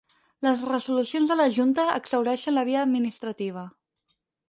Les 0.45 0.63
resolucions 0.69 1.29
de 1.35 1.37
la 1.43 1.47
Junta 1.59 1.87
exhaureixen 1.99 2.59
la 2.59 2.67
via 2.73 2.83
administrativa. 2.89 3.71